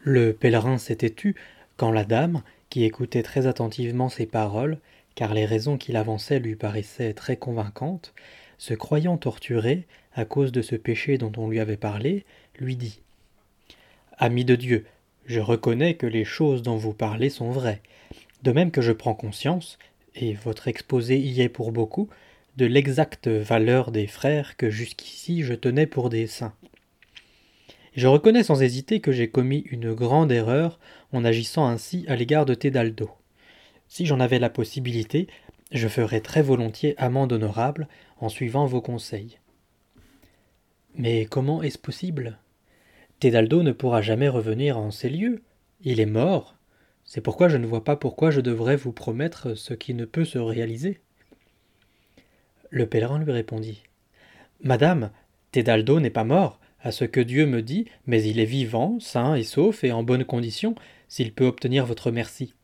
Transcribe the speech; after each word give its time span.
Le 0.00 0.32
pèlerin 0.32 0.78
s'était 0.78 1.10
tu 1.10 1.34
quand 1.76 1.90
la 1.90 2.04
dame, 2.04 2.42
qui 2.70 2.84
écoutait 2.84 3.22
très 3.22 3.46
attentivement 3.46 4.08
ses 4.08 4.26
paroles, 4.26 4.78
car 5.14 5.34
les 5.34 5.44
raisons 5.44 5.78
qu'il 5.78 5.96
avançait 5.96 6.38
lui 6.38 6.56
paraissaient 6.56 7.14
très 7.14 7.36
convaincantes, 7.36 8.14
se 8.58 8.74
croyant 8.74 9.16
torturée 9.16 9.86
à 10.14 10.24
cause 10.24 10.52
de 10.52 10.62
ce 10.62 10.76
péché 10.76 11.18
dont 11.18 11.32
on 11.36 11.48
lui 11.48 11.60
avait 11.60 11.76
parlé, 11.76 12.24
lui 12.58 12.76
dit 12.76 13.00
Ami 14.18 14.44
de 14.44 14.56
Dieu, 14.56 14.86
je 15.26 15.40
reconnais 15.40 15.94
que 15.94 16.06
les 16.06 16.24
choses 16.24 16.62
dont 16.62 16.76
vous 16.76 16.92
parlez 16.92 17.30
sont 17.30 17.50
vraies, 17.50 17.82
de 18.42 18.52
même 18.52 18.70
que 18.70 18.80
je 18.80 18.92
prends 18.92 19.14
conscience, 19.14 19.78
et 20.14 20.34
votre 20.34 20.68
exposé 20.68 21.18
y 21.18 21.40
est 21.40 21.48
pour 21.48 21.70
beaucoup, 21.70 22.08
de 22.56 22.66
l'exacte 22.66 23.28
valeur 23.28 23.92
des 23.92 24.08
frères 24.08 24.56
que 24.56 24.70
jusqu'ici 24.70 25.42
je 25.44 25.54
tenais 25.54 25.86
pour 25.86 26.10
des 26.10 26.26
saints. 26.26 26.54
Je 27.94 28.06
reconnais 28.06 28.42
sans 28.42 28.62
hésiter 28.62 29.00
que 29.00 29.12
j'ai 29.12 29.30
commis 29.30 29.64
une 29.70 29.94
grande 29.94 30.32
erreur 30.32 30.78
en 31.12 31.24
agissant 31.24 31.66
ainsi 31.66 32.04
à 32.08 32.16
l'égard 32.16 32.46
de 32.46 32.54
Tédaldo. 32.54 33.10
Si 33.88 34.06
j'en 34.06 34.20
avais 34.20 34.38
la 34.38 34.50
possibilité, 34.50 35.26
je 35.72 35.88
ferais 35.88 36.20
très 36.20 36.42
volontiers 36.42 36.94
amende 36.98 37.32
honorable 37.32 37.88
en 38.18 38.28
suivant 38.28 38.66
vos 38.66 38.80
conseils. 38.80 39.38
Mais 40.94 41.26
comment 41.26 41.62
est-ce 41.62 41.78
possible? 41.78 42.38
Tédaldo 43.20 43.62
ne 43.62 43.72
pourra 43.72 44.02
jamais 44.02 44.28
revenir 44.28 44.78
en 44.78 44.90
ces 44.90 45.08
lieux. 45.08 45.42
Il 45.82 46.00
est 46.00 46.06
mort. 46.06 46.56
C'est 47.04 47.20
pourquoi 47.20 47.48
je 47.48 47.56
ne 47.56 47.66
vois 47.66 47.84
pas 47.84 47.96
pourquoi 47.96 48.30
je 48.30 48.40
devrais 48.40 48.76
vous 48.76 48.92
promettre 48.92 49.54
ce 49.54 49.74
qui 49.74 49.94
ne 49.94 50.04
peut 50.04 50.24
se 50.24 50.38
réaliser. 50.38 51.00
Le 52.70 52.86
pèlerin 52.86 53.18
lui 53.18 53.32
répondit. 53.32 53.82
Madame, 54.60 55.10
Tédaldo 55.52 56.00
n'est 56.00 56.10
pas 56.10 56.24
mort, 56.24 56.57
à 56.80 56.92
ce 56.92 57.04
que 57.04 57.20
Dieu 57.20 57.46
me 57.46 57.62
dit, 57.62 57.86
mais 58.06 58.22
il 58.22 58.38
est 58.38 58.44
vivant, 58.44 58.98
sain 59.00 59.34
et 59.34 59.42
sauf 59.42 59.84
et 59.84 59.92
en 59.92 60.02
bonne 60.02 60.24
condition, 60.24 60.74
s'il 61.08 61.32
peut 61.32 61.46
obtenir 61.46 61.86
votre 61.86 62.10
merci. 62.10 62.54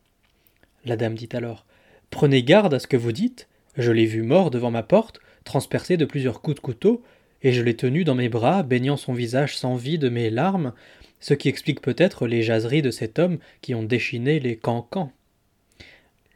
La 0.84 0.96
dame 0.96 1.14
dit 1.14 1.28
alors. 1.32 1.66
Prenez 2.10 2.42
garde 2.42 2.74
à 2.74 2.78
ce 2.78 2.86
que 2.86 2.96
vous 2.96 3.12
dites. 3.12 3.48
Je 3.76 3.90
l'ai 3.90 4.06
vu 4.06 4.22
mort 4.22 4.50
devant 4.50 4.70
ma 4.70 4.82
porte, 4.82 5.20
transpercé 5.44 5.96
de 5.96 6.04
plusieurs 6.04 6.40
coups 6.42 6.56
de 6.56 6.60
couteau, 6.60 7.02
et 7.42 7.52
je 7.52 7.62
l'ai 7.62 7.74
tenu 7.74 8.04
dans 8.04 8.14
mes 8.14 8.28
bras, 8.28 8.62
baignant 8.62 8.96
son 8.96 9.12
visage 9.14 9.56
sans 9.56 9.74
vie 9.74 9.98
de 9.98 10.08
mes 10.08 10.30
larmes, 10.30 10.72
ce 11.20 11.34
qui 11.34 11.48
explique 11.48 11.80
peut-être 11.80 12.26
les 12.26 12.42
jaseries 12.42 12.82
de 12.82 12.90
cet 12.90 13.18
homme 13.18 13.38
qui 13.62 13.74
ont 13.74 13.82
déchiné 13.82 14.38
les 14.38 14.56
cancans. 14.56 15.10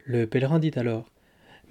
Le 0.03 0.27
pèlerin 0.27 0.59
dit 0.59 0.71
alors. 0.75 1.09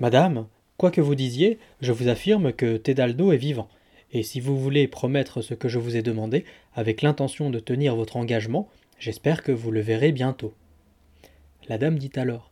Madame, 0.00 0.46
quoi 0.76 0.90
que 0.90 1.00
vous 1.00 1.16
disiez, 1.16 1.58
je 1.80 1.92
vous 1.92 2.08
affirme 2.08 2.52
que 2.52 2.76
Tédaldo 2.76 3.32
est 3.32 3.36
vivant 3.36 3.68
et 4.12 4.22
si 4.22 4.40
vous 4.40 4.58
voulez 4.58 4.88
promettre 4.88 5.42
ce 5.42 5.54
que 5.54 5.68
je 5.68 5.78
vous 5.78 5.96
ai 5.96 6.02
demandé, 6.02 6.44
avec 6.74 7.02
l'intention 7.02 7.50
de 7.50 7.58
tenir 7.58 7.94
votre 7.94 8.16
engagement, 8.16 8.68
j'espère 8.98 9.42
que 9.42 9.52
vous 9.52 9.70
le 9.70 9.80
verrez 9.80 10.12
bientôt. 10.12 10.54
La 11.68 11.76
dame 11.76 11.98
dit 11.98 12.12
alors 12.16 12.50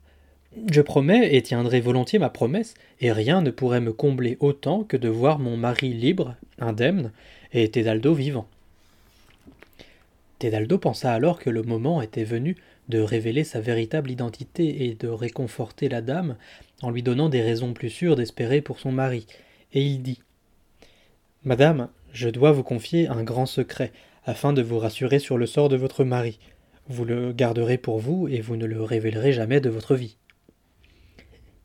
Je 0.71 0.83
promets 0.83 1.35
et 1.35 1.43
tiendrai 1.43 1.81
volontiers 1.81 2.19
ma 2.19 2.29
promesse, 2.29 2.75
et 3.01 3.11
rien 3.11 3.41
ne 3.41 3.51
pourrait 3.51 3.81
me 3.81 3.93
combler 3.93 4.37
autant 4.41 4.85
que 4.85 4.97
de 4.97 5.09
voir 5.09 5.39
mon 5.39 5.57
mari 5.57 5.95
libre, 5.95 6.37
indemne, 6.59 7.13
et 7.53 7.71
Tédaldo 7.71 8.13
vivant. 8.13 8.47
Tédaldo 10.39 10.77
pensa 10.77 11.15
alors 11.15 11.39
que 11.39 11.49
le 11.49 11.63
moment 11.63 12.03
était 12.03 12.25
venu 12.25 12.57
de 12.91 13.01
révéler 13.01 13.43
sa 13.43 13.61
véritable 13.61 14.11
identité 14.11 14.85
et 14.85 14.95
de 14.95 15.09
réconforter 15.09 15.89
la 15.89 16.03
dame 16.03 16.37
en 16.83 16.91
lui 16.91 17.03
donnant 17.03 17.31
des 17.31 17.41
raisons 17.41 17.73
plus 17.73 17.89
sûres 17.89 18.17
d'espérer 18.17 18.61
pour 18.61 18.79
son 18.79 18.93
mari, 18.93 19.27
et 19.73 19.83
il 19.83 20.03
dit 20.03 20.21
Madame, 21.47 21.91
je 22.13 22.29
dois 22.29 22.51
vous 22.51 22.65
confier 22.65 23.07
un 23.07 23.23
grand 23.23 23.47
secret, 23.47 23.93
afin 24.25 24.53
de 24.53 24.63
vous 24.63 24.81
rassurer 24.81 25.21
sur 25.21 25.39
le 25.39 25.47
sort 25.47 25.69
de 25.69 25.77
votre 25.77 26.03
mari. 26.03 26.41
Vous 26.89 27.05
le 27.05 27.33
garderez 27.33 27.79
pour 27.79 28.01
vous 28.01 28.27
et 28.27 28.41
vous 28.41 28.57
ne 28.57 28.67
le 28.67 28.83
révélerez 28.83 29.33
jamais 29.33 29.61
de 29.61 29.71
votre 29.71 29.95
vie. 29.95 30.17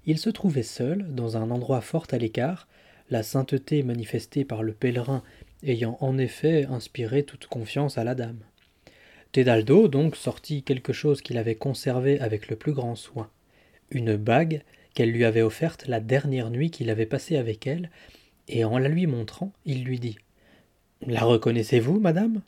Il 0.06 0.20
se 0.20 0.30
trouvait 0.30 0.62
seul, 0.62 1.08
dans 1.16 1.36
un 1.36 1.50
endroit 1.50 1.82
fort 1.82 2.06
à 2.12 2.20
l'écart, 2.20 2.68
la 3.10 3.24
sainteté 3.24 3.82
manifestée 3.82 4.46
par 4.46 4.62
le 4.62 4.74
pèlerin 4.74 5.24
ayant 5.64 5.98
en 6.00 6.20
effet 6.20 6.66
inspiré 6.66 7.24
toute 7.24 7.48
confiance 7.48 7.98
à 7.98 8.04
la 8.04 8.14
dame. 8.14 8.42
Tedaldo 9.32 9.88
donc 9.88 10.16
sortit 10.16 10.62
quelque 10.62 10.94
chose 10.94 11.24
qu'il 11.24 11.40
avait 11.40 11.56
conservé 11.56 12.20
avec 12.20 12.50
le 12.50 12.56
plus 12.56 12.74
grand 12.74 12.96
soin, 12.96 13.32
une 13.90 14.16
bague 14.16 14.62
qu'elle 14.94 15.10
lui 15.10 15.26
avait 15.26 15.42
offerte 15.42 15.88
la 15.88 16.00
dernière 16.00 16.52
nuit 16.52 16.70
qu'il 16.70 16.92
avait 16.92 17.08
passée 17.08 17.38
avec 17.38 17.66
elle, 17.66 17.90
et 18.48 18.64
en 18.64 18.78
la 18.78 18.90
lui 18.90 19.08
montrant, 19.08 19.54
il 19.66 19.84
lui 19.84 20.00
dit 20.00 20.18
La 21.02 21.22
reconnaissez-vous, 21.22 22.00
madame? 22.00 22.42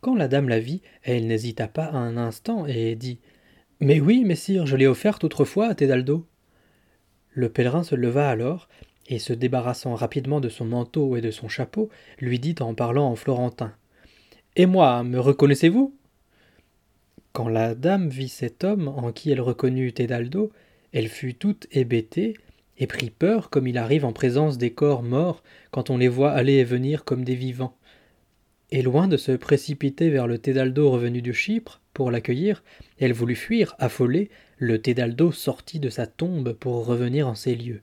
Quand 0.00 0.14
la 0.16 0.28
dame 0.28 0.48
la 0.48 0.58
vit, 0.58 0.82
elle 1.02 1.26
n'hésita 1.28 1.68
pas 1.68 1.90
un 1.90 2.16
instant 2.16 2.66
et 2.66 2.96
dit 2.96 3.18
Mais 3.80 4.00
oui, 4.00 4.24
messire, 4.24 4.66
je 4.66 4.76
l'ai 4.76 4.86
offerte 4.86 5.22
autrefois 5.24 5.68
à 5.68 5.74
Tédaldo. 5.74 6.26
Le 7.30 7.48
pèlerin 7.48 7.84
se 7.84 7.94
leva 7.94 8.28
alors, 8.28 8.68
et 9.06 9.18
se 9.18 9.32
débarrassant 9.32 9.94
rapidement 9.94 10.40
de 10.40 10.48
son 10.48 10.64
manteau 10.64 11.16
et 11.16 11.20
de 11.20 11.30
son 11.30 11.48
chapeau, 11.48 11.88
lui 12.18 12.38
dit 12.38 12.56
en 12.60 12.74
parlant 12.74 13.08
en 13.08 13.16
florentin 13.16 13.74
Et 14.56 14.66
moi, 14.66 15.02
me 15.04 15.18
reconnaissez-vous? 15.18 15.94
Quand 17.32 17.48
la 17.48 17.74
dame 17.74 18.08
vit 18.08 18.28
cet 18.28 18.64
homme 18.64 18.88
en 18.88 19.12
qui 19.12 19.30
elle 19.30 19.40
reconnut 19.40 19.92
Tédaldo, 19.92 20.52
elle 20.92 21.08
fut 21.08 21.34
toute 21.34 21.66
hébétée, 21.70 22.34
et 22.82 22.88
prit 22.88 23.10
peur 23.10 23.48
comme 23.48 23.68
il 23.68 23.78
arrive 23.78 24.04
en 24.04 24.12
présence 24.12 24.58
des 24.58 24.72
corps 24.72 25.04
morts 25.04 25.44
quand 25.70 25.88
on 25.88 25.98
les 25.98 26.08
voit 26.08 26.32
aller 26.32 26.54
et 26.54 26.64
venir 26.64 27.04
comme 27.04 27.24
des 27.24 27.36
vivants. 27.36 27.76
Et 28.72 28.82
loin 28.82 29.06
de 29.06 29.16
se 29.16 29.30
précipiter 29.30 30.10
vers 30.10 30.26
le 30.26 30.38
Tédaldo 30.38 30.90
revenu 30.90 31.22
de 31.22 31.30
Chypre 31.30 31.80
pour 31.94 32.10
l'accueillir, 32.10 32.64
elle 32.98 33.12
voulut 33.12 33.36
fuir, 33.36 33.76
affolée, 33.78 34.30
le 34.58 34.82
Tédaldo 34.82 35.30
sortit 35.30 35.78
de 35.78 35.90
sa 35.90 36.08
tombe 36.08 36.54
pour 36.54 36.84
revenir 36.84 37.28
en 37.28 37.36
ces 37.36 37.54
lieux. 37.54 37.82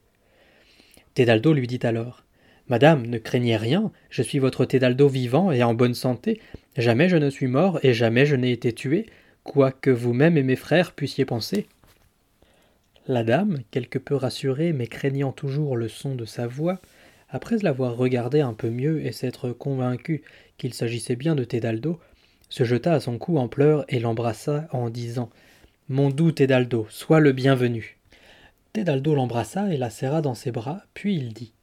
Tédaldo 1.13 1.53
lui 1.53 1.67
dit 1.67 1.79
alors 1.83 2.25
Madame, 2.67 3.07
ne 3.07 3.19
craignez 3.19 3.55
rien, 3.55 3.93
je 4.09 4.21
suis 4.21 4.39
votre 4.39 4.66
Tédaldo 4.66 5.07
vivant 5.07 5.49
et 5.49 5.63
en 5.63 5.73
bonne 5.73 5.93
santé, 5.93 6.41
jamais 6.75 7.07
je 7.07 7.16
ne 7.16 7.29
suis 7.29 7.47
mort 7.47 7.79
et 7.83 7.93
jamais 7.93 8.25
je 8.25 8.35
n'ai 8.35 8.51
été 8.51 8.73
tué, 8.73 9.05
quoi 9.45 9.71
que 9.71 9.91
vous-même 9.91 10.35
et 10.35 10.43
mes 10.43 10.57
frères 10.57 10.91
puissiez 10.91 11.23
penser. 11.23 11.67
La 13.07 13.23
dame, 13.23 13.59
quelque 13.71 13.97
peu 13.97 14.15
rassurée 14.15 14.73
mais 14.73 14.87
craignant 14.87 15.31
toujours 15.31 15.77
le 15.77 15.87
son 15.87 16.15
de 16.15 16.25
sa 16.25 16.47
voix, 16.47 16.79
après 17.29 17.57
l'avoir 17.59 17.95
regardé 17.95 18.41
un 18.41 18.53
peu 18.53 18.69
mieux 18.69 19.05
et 19.05 19.11
s'être 19.11 19.51
convaincue 19.51 20.23
qu'il 20.57 20.73
s'agissait 20.73 21.15
bien 21.15 21.35
de 21.35 21.43
Tédaldo, 21.43 21.99
se 22.49 22.63
jeta 22.63 22.93
à 22.93 22.99
son 22.99 23.17
cou 23.17 23.37
en 23.37 23.47
pleurs 23.47 23.85
et 23.87 23.99
l'embrassa 23.99 24.67
en 24.71 24.89
disant 24.89 25.29
Mon 25.87 26.09
doux 26.09 26.31
Tédaldo, 26.31 26.87
sois 26.89 27.19
le 27.19 27.31
bienvenu. 27.31 27.97
Tédaldo 28.73 29.16
l'embrassa 29.16 29.73
et 29.73 29.77
la 29.77 29.89
serra 29.89 30.21
dans 30.21 30.35
ses 30.35 30.51
bras, 30.51 30.83
puis 30.93 31.16
il 31.16 31.33
dit 31.33 31.53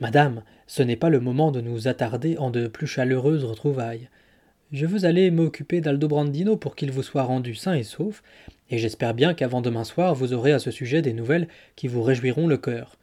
Madame, 0.00 0.42
ce 0.66 0.82
n'est 0.82 0.96
pas 0.96 1.10
le 1.10 1.18
moment 1.18 1.50
de 1.50 1.60
nous 1.60 1.88
attarder 1.88 2.36
en 2.38 2.50
de 2.50 2.68
plus 2.68 2.86
chaleureuses 2.86 3.44
retrouvailles. 3.44 4.08
Je 4.70 4.84
veux 4.84 5.06
aller 5.06 5.30
m'occuper 5.30 5.80
d'Aldobrandino 5.80 6.58
pour 6.58 6.76
qu'il 6.76 6.92
vous 6.92 7.02
soit 7.02 7.22
rendu 7.22 7.54
sain 7.54 7.72
et 7.72 7.84
sauf, 7.84 8.22
et 8.68 8.76
j'espère 8.76 9.14
bien 9.14 9.32
qu'avant 9.32 9.62
demain 9.62 9.84
soir 9.84 10.14
vous 10.14 10.34
aurez 10.34 10.52
à 10.52 10.58
ce 10.58 10.70
sujet 10.70 11.00
des 11.00 11.14
nouvelles 11.14 11.48
qui 11.74 11.88
vous 11.88 12.02
réjouiront 12.02 12.46
le 12.46 12.58
cœur. 12.58 12.98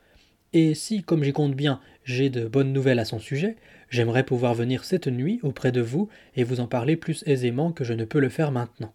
Et 0.54 0.76
si, 0.76 1.02
comme 1.02 1.24
j'y 1.24 1.34
compte 1.34 1.56
bien, 1.56 1.82
j'ai 2.04 2.30
de 2.30 2.48
bonnes 2.48 2.72
nouvelles 2.72 3.00
à 3.00 3.06
son 3.06 3.18
sujet, 3.18 3.56
j'aimerais 3.90 4.24
pouvoir 4.24 4.54
venir 4.54 4.84
cette 4.84 5.08
nuit 5.08 5.40
auprès 5.42 5.72
de 5.72 5.82
vous 5.82 6.08
et 6.36 6.44
vous 6.44 6.60
en 6.60 6.68
parler 6.68 6.96
plus 6.96 7.24
aisément 7.26 7.72
que 7.72 7.84
je 7.84 7.94
ne 7.94 8.06
peux 8.06 8.20
le 8.20 8.30
faire 8.30 8.52
maintenant. 8.52 8.94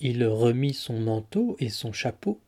Il 0.00 0.26
remit 0.26 0.74
son 0.74 0.98
manteau 0.98 1.56
et 1.60 1.68
son 1.68 1.92
chapeau, 1.92 2.40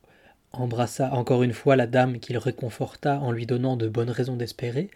embrassa 0.51 1.13
encore 1.13 1.43
une 1.43 1.53
fois 1.53 1.77
la 1.77 1.87
dame 1.87 2.19
qu'il 2.19 2.37
réconforta 2.37 3.21
en 3.21 3.31
lui 3.31 3.45
donnant 3.45 3.77
de 3.77 3.87
bonnes 3.87 4.09
raisons 4.09 4.35
d'espérer, 4.35 4.89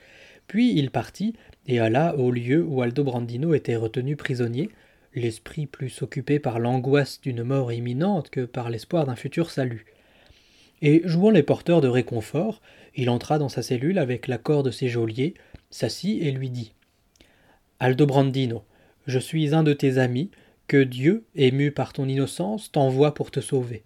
puis 0.48 0.74
il 0.78 0.92
partit 0.92 1.34
et 1.68 1.80
alla 1.80 2.16
au 2.18 2.32
lieu 2.32 2.64
où 2.64 2.82
Aldobrandino 2.82 3.54
était 3.54 3.76
retenu 3.76 4.16
prisonnier, 4.16 4.70
l'esprit 5.16 5.66
plus 5.66 6.02
occupé 6.02 6.40
par 6.40 6.60
l'angoisse 6.60 7.22
d'une 7.22 7.44
mort 7.44 7.72
imminente 7.72 8.30
que 8.30 8.46
par 8.46 8.70
l'espoir 8.70 9.06
d'un 9.06 9.16
futur 9.16 9.50
salut. 9.50 9.86
Et 10.82 11.02
jouant 11.06 11.30
les 11.30 11.44
porteurs 11.44 11.82
de 11.82 11.88
réconfort, 11.88 12.62
il 12.96 13.10
entra 13.10 13.40
dans 13.40 13.50
sa 13.50 13.62
cellule 13.62 13.98
avec 13.98 14.28
l'accord 14.28 14.64
de 14.64 14.72
ses 14.72 14.90
geôliers, 14.90 15.34
s'assit 15.70 16.22
et 16.22 16.32
lui 16.32 16.50
dit 16.50 16.74
Aldobrandino, 17.80 18.64
je 19.08 19.20
suis 19.20 19.54
un 19.54 19.64
de 19.64 19.74
tes 19.74 19.98
amis, 19.98 20.30
que 20.68 20.82
Dieu, 20.82 21.26
ému 21.36 21.72
par 21.72 21.94
ton 21.94 22.08
innocence, 22.08 22.72
t'envoie 22.72 23.14
pour 23.14 23.32
te 23.32 23.42
sauver. 23.42 23.84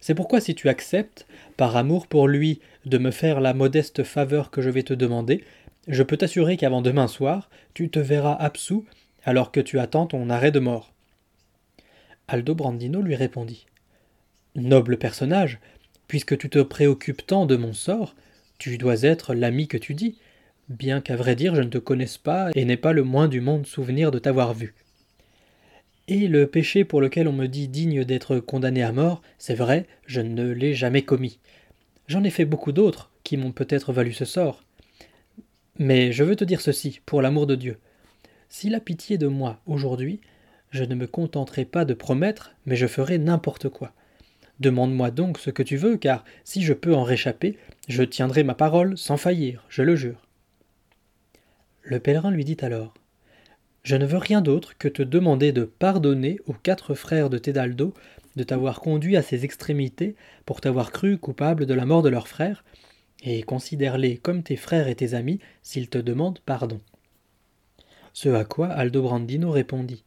C'est 0.00 0.14
pourquoi 0.14 0.40
si 0.40 0.54
tu 0.54 0.68
acceptes, 0.68 1.26
par 1.56 1.76
amour 1.76 2.06
pour 2.06 2.28
lui, 2.28 2.60
de 2.86 2.98
me 2.98 3.10
faire 3.10 3.40
la 3.40 3.52
modeste 3.52 4.04
faveur 4.04 4.50
que 4.50 4.62
je 4.62 4.70
vais 4.70 4.82
te 4.82 4.94
demander, 4.94 5.44
je 5.88 6.02
peux 6.02 6.16
t'assurer 6.16 6.56
qu'avant 6.56 6.82
demain 6.82 7.08
soir, 7.08 7.48
tu 7.74 7.90
te 7.90 7.98
verras 7.98 8.34
absous 8.34 8.84
alors 9.24 9.50
que 9.50 9.60
tu 9.60 9.78
attends 9.78 10.06
ton 10.06 10.30
arrêt 10.30 10.52
de 10.52 10.60
mort. 10.60 10.92
Aldobrandino 12.28 13.00
lui 13.00 13.14
répondit. 13.14 13.66
Noble 14.54 14.98
personnage, 14.98 15.60
puisque 16.06 16.36
tu 16.36 16.50
te 16.50 16.60
préoccupes 16.60 17.26
tant 17.26 17.46
de 17.46 17.56
mon 17.56 17.72
sort, 17.72 18.14
tu 18.58 18.76
dois 18.76 19.02
être 19.02 19.34
l'ami 19.34 19.66
que 19.66 19.78
tu 19.78 19.94
dis, 19.94 20.18
bien 20.68 21.00
qu'à 21.00 21.16
vrai 21.16 21.36
dire 21.36 21.54
je 21.54 21.62
ne 21.62 21.70
te 21.70 21.78
connaisse 21.78 22.18
pas 22.18 22.50
et 22.54 22.64
n'ai 22.64 22.76
pas 22.76 22.92
le 22.92 23.02
moins 23.02 23.28
du 23.28 23.40
monde 23.40 23.66
souvenir 23.66 24.10
de 24.10 24.18
t'avoir 24.18 24.52
vu. 24.52 24.74
Et 26.06 26.28
le 26.28 26.46
péché 26.46 26.84
pour 26.84 27.00
lequel 27.00 27.28
on 27.28 27.32
me 27.32 27.46
dit 27.46 27.68
digne 27.68 28.04
d'être 28.04 28.38
condamné 28.38 28.82
à 28.82 28.92
mort, 28.92 29.22
c'est 29.38 29.54
vrai, 29.54 29.86
je 30.06 30.20
ne 30.20 30.50
l'ai 30.50 30.74
jamais 30.74 31.02
commis. 31.02 31.38
J'en 32.08 32.24
ai 32.24 32.30
fait 32.30 32.46
beaucoup 32.46 32.72
d'autres 32.72 33.10
qui 33.24 33.36
m'ont 33.36 33.52
peut-être 33.52 33.92
valu 33.92 34.12
ce 34.12 34.24
sort. 34.24 34.64
Mais 35.78 36.12
je 36.12 36.24
veux 36.24 36.36
te 36.36 36.44
dire 36.44 36.60
ceci, 36.60 37.00
pour 37.06 37.22
l'amour 37.22 37.46
de 37.46 37.54
Dieu. 37.54 37.78
S'il 38.48 38.74
a 38.74 38.80
pitié 38.80 39.18
de 39.18 39.26
moi 39.26 39.60
aujourd'hui, 39.66 40.20
je 40.70 40.84
ne 40.84 40.94
me 40.94 41.06
contenterai 41.06 41.64
pas 41.64 41.84
de 41.84 41.94
promettre, 41.94 42.54
mais 42.66 42.76
je 42.76 42.86
ferai 42.86 43.18
n'importe 43.18 43.68
quoi. 43.68 43.92
Demande-moi 44.60 45.10
donc 45.10 45.38
ce 45.38 45.50
que 45.50 45.62
tu 45.62 45.76
veux, 45.76 45.96
car 45.96 46.24
si 46.44 46.62
je 46.62 46.72
peux 46.72 46.94
en 46.94 47.04
réchapper, 47.04 47.56
je 47.88 48.02
tiendrai 48.02 48.42
ma 48.42 48.54
parole 48.54 48.98
sans 48.98 49.16
faillir, 49.16 49.64
je 49.68 49.82
le 49.82 49.94
jure. 49.94 50.26
Le 51.82 52.00
pèlerin 52.00 52.30
lui 52.30 52.44
dit 52.44 52.56
alors 52.60 52.94
je 53.84 53.96
ne 53.96 54.04
veux 54.04 54.18
rien 54.18 54.42
d'autre 54.42 54.76
que 54.76 54.88
te 54.88 55.02
demander 55.02 55.52
de 55.52 55.64
pardonner 55.64 56.40
aux 56.46 56.52
quatre 56.52 56.94
frères 56.94 57.30
de 57.30 57.38
Tédaldo 57.38 57.94
de 58.36 58.42
t'avoir 58.42 58.80
conduit 58.80 59.16
à 59.16 59.22
ces 59.22 59.44
extrémités 59.44 60.14
pour 60.44 60.60
t'avoir 60.60 60.92
cru 60.92 61.16
coupable 61.16 61.64
de 61.64 61.72
la 61.72 61.86
mort 61.86 62.02
de 62.02 62.10
leur 62.10 62.28
frère, 62.28 62.64
et 63.22 63.42
considère-les 63.42 64.16
comme 64.16 64.42
tes 64.42 64.56
frères 64.56 64.88
et 64.88 64.94
tes 64.94 65.14
amis 65.14 65.40
s'ils 65.62 65.88
te 65.88 65.98
demandent 65.98 66.40
pardon. 66.40 66.80
Ce 68.12 68.28
à 68.28 68.44
quoi 68.44 68.68
Aldobrandino 68.68 69.50
répondit. 69.50 70.04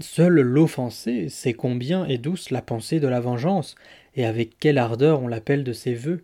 Seul 0.00 0.40
l'offensé 0.40 1.28
sait 1.28 1.52
combien 1.52 2.06
est 2.06 2.18
douce 2.18 2.50
la 2.50 2.62
pensée 2.62 3.00
de 3.00 3.08
la 3.08 3.20
vengeance, 3.20 3.74
et 4.14 4.24
avec 4.24 4.58
quelle 4.58 4.78
ardeur 4.78 5.20
on 5.20 5.28
l'appelle 5.28 5.64
de 5.64 5.72
ses 5.72 5.94
vœux. 5.94 6.22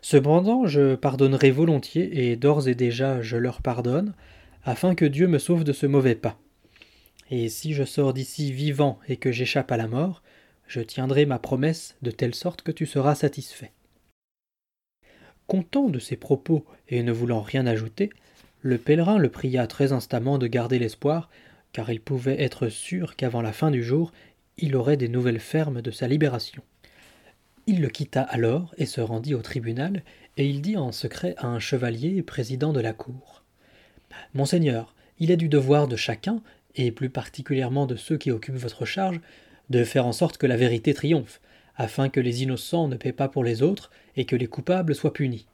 Cependant, 0.00 0.66
je 0.66 0.94
pardonnerai 0.94 1.50
volontiers, 1.50 2.30
et 2.30 2.36
d'ores 2.36 2.68
et 2.68 2.74
déjà 2.74 3.20
je 3.20 3.36
leur 3.36 3.62
pardonne, 3.62 4.14
afin 4.62 4.94
que 4.94 5.04
Dieu 5.04 5.26
me 5.26 5.38
sauve 5.38 5.64
de 5.64 5.72
ce 5.72 5.86
mauvais 5.86 6.14
pas. 6.14 6.38
Et 7.30 7.48
si 7.48 7.74
je 7.74 7.84
sors 7.84 8.14
d'ici 8.14 8.52
vivant 8.52 8.98
et 9.08 9.16
que 9.16 9.32
j'échappe 9.32 9.72
à 9.72 9.76
la 9.76 9.88
mort, 9.88 10.22
je 10.66 10.80
tiendrai 10.80 11.26
ma 11.26 11.38
promesse 11.38 11.96
de 12.02 12.10
telle 12.10 12.34
sorte 12.34 12.62
que 12.62 12.72
tu 12.72 12.86
seras 12.86 13.14
satisfait. 13.14 13.72
Content 15.46 15.88
de 15.88 15.98
ces 15.98 16.16
propos 16.16 16.64
et 16.88 17.02
ne 17.02 17.12
voulant 17.12 17.42
rien 17.42 17.66
ajouter, 17.66 18.10
le 18.62 18.78
pèlerin 18.78 19.18
le 19.18 19.28
pria 19.28 19.66
très 19.66 19.92
instamment 19.92 20.38
de 20.38 20.46
garder 20.46 20.78
l'espoir, 20.78 21.28
car 21.72 21.90
il 21.90 22.00
pouvait 22.00 22.40
être 22.40 22.68
sûr 22.68 23.14
qu'avant 23.16 23.42
la 23.42 23.52
fin 23.52 23.70
du 23.70 23.82
jour, 23.82 24.12
il 24.56 24.74
aurait 24.76 24.96
des 24.96 25.08
nouvelles 25.08 25.40
fermes 25.40 25.82
de 25.82 25.90
sa 25.90 26.08
libération. 26.08 26.62
Il 27.66 27.80
le 27.80 27.88
quitta 27.88 28.22
alors 28.22 28.74
et 28.78 28.86
se 28.86 29.00
rendit 29.00 29.34
au 29.34 29.42
tribunal, 29.42 30.02
et 30.36 30.48
il 30.48 30.62
dit 30.62 30.76
en 30.76 30.92
secret 30.92 31.34
à 31.38 31.46
un 31.46 31.58
chevalier 31.58 32.22
président 32.22 32.72
de 32.72 32.80
la 32.80 32.92
cour. 32.92 33.42
Monseigneur, 34.34 34.94
il 35.18 35.30
est 35.30 35.36
du 35.36 35.48
devoir 35.48 35.88
de 35.88 35.96
chacun, 35.96 36.42
et 36.76 36.90
plus 36.90 37.10
particulièrement 37.10 37.86
de 37.86 37.96
ceux 37.96 38.16
qui 38.16 38.30
occupent 38.30 38.56
votre 38.56 38.84
charge, 38.84 39.20
de 39.70 39.84
faire 39.84 40.06
en 40.06 40.12
sorte 40.12 40.38
que 40.38 40.46
la 40.46 40.56
vérité 40.56 40.94
triomphe, 40.94 41.40
afin 41.76 42.08
que 42.08 42.20
les 42.20 42.42
innocents 42.42 42.88
ne 42.88 42.96
paient 42.96 43.12
pas 43.12 43.28
pour 43.28 43.44
les 43.44 43.62
autres 43.62 43.90
et 44.16 44.24
que 44.24 44.36
les 44.36 44.46
coupables 44.46 44.94
soient 44.94 45.12
punis. 45.12 45.46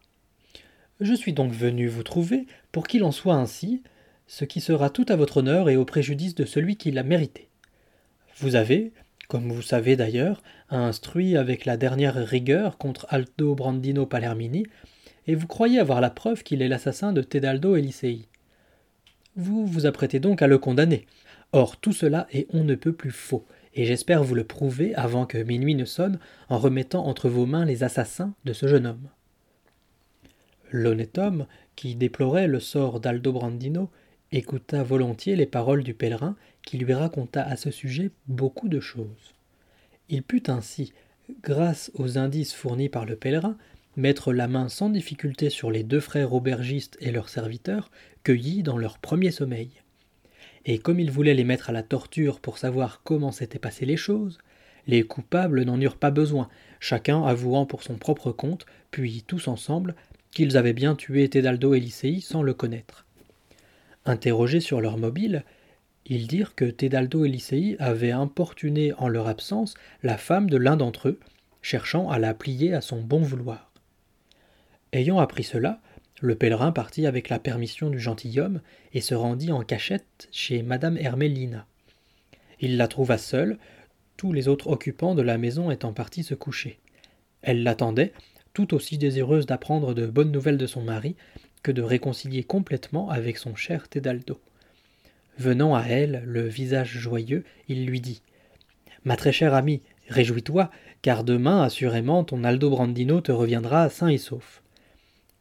Je 1.00 1.14
suis 1.14 1.32
donc 1.32 1.52
venu 1.52 1.88
vous 1.88 2.02
trouver 2.02 2.46
pour 2.72 2.86
qu'il 2.86 3.04
en 3.04 3.12
soit 3.12 3.34
ainsi, 3.34 3.82
ce 4.26 4.44
qui 4.44 4.60
sera 4.60 4.90
tout 4.90 5.06
à 5.08 5.16
votre 5.16 5.38
honneur 5.38 5.70
et 5.70 5.76
au 5.76 5.84
préjudice 5.84 6.34
de 6.34 6.44
celui 6.44 6.76
qui 6.76 6.90
l'a 6.90 7.02
mérité. 7.02 7.48
Vous 8.36 8.54
avez, 8.54 8.92
comme 9.28 9.50
vous 9.50 9.62
savez 9.62 9.96
d'ailleurs, 9.96 10.42
instruit 10.68 11.36
avec 11.36 11.64
la 11.64 11.76
dernière 11.76 12.14
rigueur 12.14 12.78
contre 12.78 13.06
Aldo 13.08 13.54
Brandino 13.54 14.06
Palermini, 14.06 14.66
et 15.26 15.34
vous 15.34 15.46
croyez 15.46 15.78
avoir 15.78 16.00
la 16.00 16.10
preuve 16.10 16.42
qu'il 16.42 16.62
est 16.62 16.68
l'assassin 16.68 17.12
de 17.12 17.22
Tedaldo 17.22 17.76
Elisei. 17.76 18.26
Vous 19.36 19.66
vous 19.66 19.86
apprêtez 19.86 20.20
donc 20.20 20.42
à 20.42 20.46
le 20.46 20.58
condamner. 20.58 21.06
Or 21.52 21.76
tout 21.76 21.92
cela 21.92 22.26
est 22.32 22.46
on 22.52 22.64
ne 22.64 22.74
peut 22.74 22.92
plus 22.92 23.10
faux, 23.10 23.44
et 23.74 23.84
j'espère 23.84 24.24
vous 24.24 24.34
le 24.34 24.44
prouver 24.44 24.94
avant 24.94 25.26
que 25.26 25.38
minuit 25.38 25.74
ne 25.74 25.84
sonne 25.84 26.18
en 26.48 26.58
remettant 26.58 27.06
entre 27.06 27.28
vos 27.28 27.46
mains 27.46 27.64
les 27.64 27.82
assassins 27.82 28.34
de 28.44 28.52
ce 28.52 28.66
jeune 28.66 28.86
homme. 28.86 29.08
L'honnête 30.70 31.18
homme, 31.18 31.46
qui 31.76 31.94
déplorait 31.94 32.46
le 32.46 32.60
sort 32.60 33.00
d'Aldo 33.00 33.32
Brandino, 33.32 33.90
écouta 34.32 34.82
volontiers 34.82 35.36
les 35.36 35.46
paroles 35.46 35.82
du 35.82 35.94
pèlerin 35.94 36.36
qui 36.62 36.78
lui 36.78 36.94
raconta 36.94 37.42
à 37.42 37.56
ce 37.56 37.70
sujet 37.70 38.10
beaucoup 38.28 38.68
de 38.68 38.80
choses. 38.80 39.34
Il 40.08 40.22
put 40.22 40.44
ainsi, 40.48 40.92
grâce 41.42 41.90
aux 41.94 42.18
indices 42.18 42.52
fournis 42.52 42.88
par 42.88 43.06
le 43.06 43.16
pèlerin, 43.16 43.56
mettre 43.96 44.32
la 44.32 44.48
main 44.48 44.68
sans 44.68 44.90
difficulté 44.90 45.50
sur 45.50 45.70
les 45.70 45.82
deux 45.82 46.00
frères 46.00 46.32
aubergistes 46.32 46.96
et 47.00 47.10
leurs 47.10 47.28
serviteurs, 47.28 47.90
cueillis 48.22 48.62
dans 48.62 48.78
leur 48.78 48.98
premier 48.98 49.30
sommeil. 49.30 49.70
Et 50.66 50.78
comme 50.78 51.00
il 51.00 51.10
voulait 51.10 51.34
les 51.34 51.44
mettre 51.44 51.70
à 51.70 51.72
la 51.72 51.82
torture 51.82 52.40
pour 52.40 52.58
savoir 52.58 53.00
comment 53.02 53.32
s'étaient 53.32 53.58
passées 53.58 53.86
les 53.86 53.96
choses, 53.96 54.38
les 54.86 55.02
coupables 55.02 55.62
n'en 55.64 55.80
eurent 55.80 55.96
pas 55.96 56.10
besoin, 56.10 56.48
chacun 56.80 57.22
avouant 57.24 57.66
pour 57.66 57.82
son 57.82 57.96
propre 57.96 58.32
compte, 58.32 58.66
puis 58.90 59.24
tous 59.26 59.48
ensemble, 59.48 59.94
qu'ils 60.32 60.56
avaient 60.56 60.72
bien 60.72 60.94
tué 60.94 61.28
Tedaldo 61.28 61.74
et 61.74 61.80
Lycéi 61.80 62.20
sans 62.20 62.42
le 62.42 62.54
connaître. 62.54 63.06
Interrogés 64.04 64.60
sur 64.60 64.80
leur 64.80 64.96
mobile, 64.96 65.44
ils 66.06 66.26
dirent 66.26 66.54
que 66.54 66.64
Tedaldo 66.64 67.24
et 67.24 67.28
Lycéi 67.28 67.76
avaient 67.78 68.10
importuné 68.10 68.92
en 68.94 69.08
leur 69.08 69.28
absence 69.28 69.74
la 70.02 70.16
femme 70.16 70.48
de 70.48 70.56
l'un 70.56 70.76
d'entre 70.76 71.08
eux, 71.08 71.20
cherchant 71.62 72.08
à 72.10 72.18
la 72.18 72.34
plier 72.34 72.74
à 72.74 72.80
son 72.80 73.00
bon 73.00 73.20
vouloir. 73.20 73.70
Ayant 74.92 75.18
appris 75.18 75.44
cela, 75.44 75.80
le 76.20 76.34
pèlerin 76.34 76.70
partit 76.70 77.06
avec 77.06 77.30
la 77.30 77.38
permission 77.38 77.88
du 77.88 77.98
gentilhomme 77.98 78.60
et 78.92 79.00
se 79.00 79.14
rendit 79.14 79.52
en 79.52 79.62
cachette 79.62 80.28
chez 80.30 80.62
madame 80.62 80.98
Hermélina. 80.98 81.66
Il 82.60 82.76
la 82.76 82.88
trouva 82.88 83.16
seule, 83.16 83.58
tous 84.18 84.32
les 84.32 84.46
autres 84.46 84.68
occupants 84.68 85.14
de 85.14 85.22
la 85.22 85.38
maison 85.38 85.70
étant 85.70 85.94
partis 85.94 86.22
se 86.22 86.34
coucher. 86.34 86.78
Elle 87.40 87.62
l'attendait, 87.62 88.12
tout 88.52 88.74
aussi 88.74 88.98
désireuse 88.98 89.46
d'apprendre 89.46 89.94
de 89.94 90.06
bonnes 90.06 90.30
nouvelles 90.30 90.58
de 90.58 90.66
son 90.66 90.82
mari 90.82 91.16
que 91.62 91.72
de 91.72 91.80
réconcilier 91.80 92.44
complètement 92.44 93.08
avec 93.08 93.38
son 93.38 93.54
cher 93.54 93.88
Tedaldo. 93.88 94.38
Venant 95.38 95.74
à 95.74 95.84
elle, 95.84 96.22
le 96.26 96.46
visage 96.46 96.98
joyeux, 96.98 97.44
il 97.68 97.86
lui 97.86 98.02
dit 98.02 98.20
Ma 99.04 99.16
très 99.16 99.32
chère 99.32 99.54
amie, 99.54 99.80
réjouis-toi, 100.08 100.70
car 101.00 101.24
demain, 101.24 101.62
assurément, 101.62 102.24
ton 102.24 102.44
Aldo 102.44 102.68
Brandino 102.68 103.22
te 103.22 103.32
reviendra 103.32 103.88
sain 103.88 104.08
et 104.08 104.18
sauf 104.18 104.62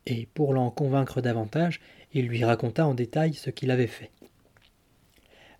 et 0.10 0.28
pour 0.34 0.54
l'en 0.54 0.72
convaincre 0.72 1.22
davantage, 1.22 1.80
il 2.14 2.28
lui 2.28 2.44
raconta 2.44 2.86
en 2.86 2.94
détail 2.94 3.34
ce 3.34 3.50
qu'il 3.50 3.72
avait 3.72 3.88
fait. 3.88 4.10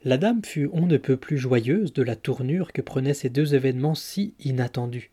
La 0.04 0.18
dame 0.18 0.44
fut 0.44 0.70
on 0.74 0.86
ne 0.86 0.98
peut 0.98 1.18
plus 1.18 1.38
joyeuse 1.38 1.94
de 1.94 2.04
la 2.04 2.16
tournure 2.16 2.72
que 2.74 2.82
prenaient 2.82 3.14
ces 3.14 3.30
deux 3.30 3.54
événements 3.54 3.96
si 3.96 4.34
inattendus. 4.40 5.12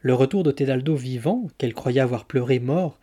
Le 0.00 0.14
retour 0.14 0.42
de 0.42 0.52
Tedaldo 0.52 0.94
vivant, 0.94 1.48
qu'elle 1.58 1.74
croyait 1.74 2.00
avoir 2.00 2.24
pleuré 2.24 2.58
mort, 2.58 2.98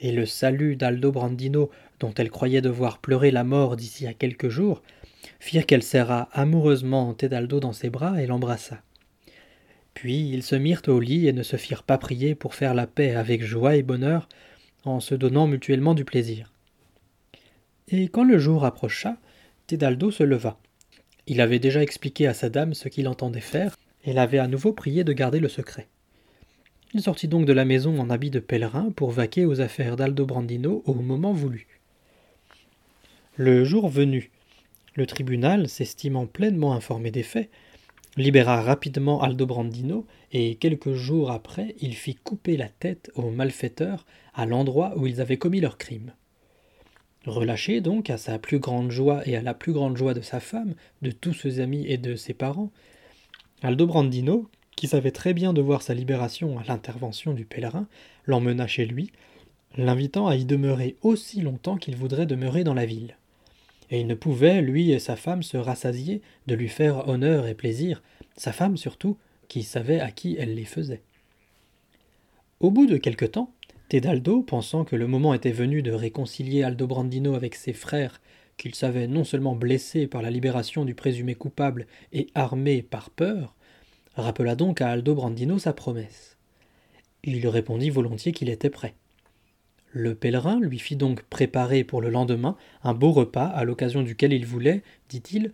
et 0.00 0.12
le 0.12 0.26
salut 0.26 0.76
d'Aldo 0.76 1.12
Brandino, 1.12 1.70
dont 2.00 2.12
elle 2.16 2.30
croyait 2.30 2.60
devoir 2.60 2.98
pleurer 2.98 3.30
la 3.30 3.44
mort 3.44 3.76
d'ici 3.76 4.06
à 4.06 4.14
quelques 4.14 4.48
jours, 4.48 4.82
firent 5.40 5.66
qu'elle 5.66 5.82
serra 5.82 6.28
amoureusement 6.32 7.14
Tedaldo 7.14 7.60
dans 7.60 7.72
ses 7.72 7.90
bras 7.90 8.20
et 8.22 8.26
l'embrassa. 8.26 8.82
Puis 9.94 10.28
ils 10.30 10.42
se 10.42 10.54
mirent 10.54 10.82
au 10.88 11.00
lit 11.00 11.26
et 11.26 11.32
ne 11.32 11.42
se 11.42 11.56
firent 11.56 11.82
pas 11.82 11.98
prier 11.98 12.34
pour 12.34 12.54
faire 12.54 12.74
la 12.74 12.86
paix 12.86 13.14
avec 13.14 13.42
joie 13.42 13.76
et 13.76 13.82
bonheur 13.82 14.28
en 14.88 15.00
se 15.00 15.14
donnant 15.14 15.46
mutuellement 15.46 15.94
du 15.94 16.04
plaisir. 16.04 16.52
Et 17.88 18.08
quand 18.08 18.24
le 18.24 18.38
jour 18.38 18.64
approcha, 18.64 19.16
Tedaldo 19.66 20.10
se 20.10 20.22
leva. 20.22 20.58
Il 21.26 21.40
avait 21.40 21.58
déjà 21.58 21.82
expliqué 21.82 22.26
à 22.26 22.34
sa 22.34 22.48
dame 22.48 22.74
ce 22.74 22.88
qu'il 22.88 23.08
entendait 23.08 23.40
faire, 23.40 23.76
et 24.04 24.12
l'avait 24.12 24.38
à 24.38 24.46
nouveau 24.46 24.72
prié 24.72 25.04
de 25.04 25.12
garder 25.12 25.40
le 25.40 25.48
secret. 25.48 25.88
Il 26.94 27.02
sortit 27.02 27.28
donc 27.28 27.44
de 27.44 27.52
la 27.52 27.66
maison 27.66 27.98
en 28.00 28.08
habit 28.08 28.30
de 28.30 28.40
pèlerin 28.40 28.90
pour 28.96 29.10
vaquer 29.10 29.44
aux 29.44 29.60
affaires 29.60 29.96
d'Aldo 29.96 30.24
Brandino 30.24 30.82
au 30.86 30.94
moment 30.94 31.32
voulu. 31.32 31.66
Le 33.36 33.64
jour 33.64 33.88
venu, 33.88 34.30
le 34.94 35.06
tribunal, 35.06 35.68
s'estimant 35.68 36.26
pleinement 36.26 36.72
informé 36.72 37.10
des 37.10 37.22
faits, 37.22 37.50
libéra 38.18 38.60
rapidement 38.62 39.22
Aldo 39.22 39.46
Brandino 39.46 40.04
et 40.32 40.56
quelques 40.56 40.92
jours 40.92 41.30
après 41.30 41.76
il 41.80 41.94
fit 41.94 42.16
couper 42.16 42.56
la 42.56 42.68
tête 42.68 43.12
aux 43.14 43.30
malfaiteurs 43.30 44.04
à 44.34 44.44
l'endroit 44.44 44.94
où 44.96 45.06
ils 45.06 45.20
avaient 45.20 45.36
commis 45.36 45.60
leur 45.60 45.78
crime. 45.78 46.12
Relâché 47.26 47.80
donc 47.80 48.10
à 48.10 48.18
sa 48.18 48.38
plus 48.40 48.58
grande 48.58 48.90
joie 48.90 49.22
et 49.26 49.36
à 49.36 49.42
la 49.42 49.54
plus 49.54 49.72
grande 49.72 49.96
joie 49.96 50.14
de 50.14 50.20
sa 50.20 50.40
femme, 50.40 50.74
de 51.00 51.12
tous 51.12 51.32
ses 51.32 51.60
amis 51.60 51.86
et 51.86 51.96
de 51.96 52.16
ses 52.16 52.34
parents, 52.34 52.72
Aldo 53.62 53.86
Brandino, 53.86 54.48
qui 54.74 54.88
savait 54.88 55.12
très 55.12 55.32
bien 55.32 55.52
de 55.52 55.60
voir 55.60 55.82
sa 55.82 55.94
libération 55.94 56.58
à 56.58 56.64
l'intervention 56.64 57.34
du 57.34 57.44
pèlerin, 57.44 57.86
l'emmena 58.24 58.66
chez 58.66 58.86
lui, 58.86 59.12
l'invitant 59.76 60.26
à 60.26 60.34
y 60.34 60.44
demeurer 60.44 60.96
aussi 61.02 61.40
longtemps 61.40 61.76
qu'il 61.76 61.94
voudrait 61.94 62.26
demeurer 62.26 62.64
dans 62.64 62.74
la 62.74 62.86
ville 62.86 63.16
et 63.90 64.00
il 64.00 64.06
ne 64.06 64.14
pouvait, 64.14 64.60
lui 64.60 64.90
et 64.92 64.98
sa 64.98 65.16
femme, 65.16 65.42
se 65.42 65.56
rassasier 65.56 66.22
de 66.46 66.54
lui 66.54 66.68
faire 66.68 67.08
honneur 67.08 67.46
et 67.46 67.54
plaisir, 67.54 68.02
sa 68.36 68.52
femme 68.52 68.76
surtout, 68.76 69.16
qui 69.48 69.62
savait 69.62 70.00
à 70.00 70.10
qui 70.10 70.36
elle 70.38 70.54
les 70.54 70.64
faisait. 70.64 71.02
Au 72.60 72.70
bout 72.70 72.86
de 72.86 72.96
quelque 72.96 73.24
temps, 73.24 73.52
Tedaldo, 73.88 74.42
pensant 74.42 74.84
que 74.84 74.96
le 74.96 75.06
moment 75.06 75.32
était 75.32 75.52
venu 75.52 75.80
de 75.80 75.92
réconcilier 75.92 76.62
Aldobrandino 76.62 77.34
avec 77.34 77.54
ses 77.54 77.72
frères, 77.72 78.20
qu'il 78.58 78.74
savait 78.74 79.06
non 79.06 79.24
seulement 79.24 79.54
blessé 79.54 80.06
par 80.06 80.20
la 80.20 80.30
libération 80.30 80.84
du 80.84 80.94
présumé 80.94 81.34
coupable 81.34 81.86
et 82.12 82.26
armé 82.34 82.82
par 82.82 83.10
peur, 83.10 83.54
rappela 84.14 84.56
donc 84.56 84.80
à 84.80 84.90
Aldo 84.90 85.14
Brandino 85.14 85.58
sa 85.58 85.72
promesse. 85.72 86.36
Il 87.24 87.46
répondit 87.48 87.90
volontiers 87.90 88.32
qu'il 88.32 88.48
était 88.48 88.70
prêt. 88.70 88.94
Le 90.00 90.14
pèlerin 90.14 90.60
lui 90.60 90.78
fit 90.78 90.94
donc 90.94 91.22
préparer 91.22 91.82
pour 91.82 92.00
le 92.00 92.08
lendemain 92.08 92.56
un 92.84 92.94
beau 92.94 93.10
repas 93.10 93.46
à 93.46 93.64
l'occasion 93.64 94.04
duquel 94.04 94.32
il 94.32 94.46
voulait, 94.46 94.84
dit-il, 95.08 95.50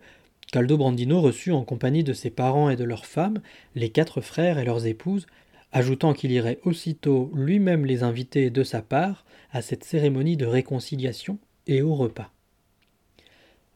qu'Aldo 0.51 0.77
Brandino 0.77 1.19
reçut 1.19 1.51
en 1.51 1.63
compagnie 1.63 2.03
de 2.03 2.13
ses 2.13 2.29
parents 2.29 2.69
et 2.69 2.75
de 2.75 2.83
leurs 2.83 3.07
femmes, 3.07 3.41
les 3.73 3.89
quatre 3.89 4.21
frères 4.21 4.59
et 4.59 4.63
leurs 4.63 4.85
épouses, 4.85 5.25
ajoutant 5.71 6.13
qu'il 6.13 6.31
irait 6.31 6.59
aussitôt 6.63 7.31
lui-même 7.33 7.87
les 7.87 8.03
inviter 8.03 8.51
de 8.51 8.63
sa 8.63 8.83
part 8.83 9.25
à 9.51 9.63
cette 9.63 9.83
cérémonie 9.83 10.37
de 10.37 10.45
réconciliation 10.45 11.39
et 11.65 11.81
au 11.81 11.95
repas. 11.95 12.31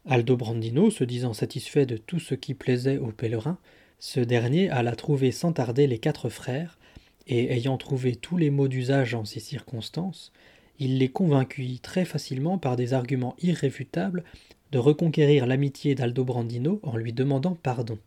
Aldo 0.07 0.37
Brandino, 0.37 0.91
se 0.91 1.03
disant 1.03 1.33
satisfait 1.33 1.87
de 1.87 1.97
tout 1.97 2.19
ce 2.19 2.35
qui 2.35 2.53
plaisait 2.53 2.99
au 2.99 3.07
pèlerin, 3.07 3.57
ce 3.97 4.19
dernier 4.19 4.69
alla 4.69 4.95
trouver 4.95 5.31
sans 5.31 5.51
tarder 5.51 5.87
les 5.87 5.97
quatre 5.97 6.29
frères, 6.29 6.77
et 7.25 7.53
ayant 7.53 7.77
trouvé 7.77 8.15
tous 8.15 8.37
les 8.37 8.51
mots 8.51 8.67
d'usage 8.67 9.15
en 9.15 9.25
ces 9.25 9.39
circonstances, 9.39 10.31
il 10.79 10.97
les 10.97 11.09
convainquit 11.09 11.79
très 11.79 12.05
facilement 12.05 12.57
par 12.57 12.75
des 12.75 12.93
arguments 12.93 13.35
irréfutables 13.41 14.23
de 14.71 14.77
reconquérir 14.77 15.45
l'amitié 15.45 15.95
d'Aldo 15.95 16.23
Brandino 16.23 16.79
en 16.83 16.95
lui 16.95 17.13
demandant 17.13 17.55
pardon. 17.55 17.97